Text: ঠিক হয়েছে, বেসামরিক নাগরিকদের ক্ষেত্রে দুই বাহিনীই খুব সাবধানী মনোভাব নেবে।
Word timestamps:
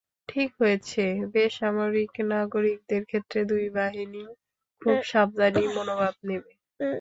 ঠিক 0.29 0.49
হয়েছে, 0.59 1.03
বেসামরিক 1.33 2.13
নাগরিকদের 2.31 3.01
ক্ষেত্রে 3.05 3.39
দুই 3.45 3.65
বাহিনীই 3.75 4.29
খুব 4.81 4.97
সাবধানী 5.11 5.63
মনোভাব 5.75 6.15
নেবে। 6.27 6.51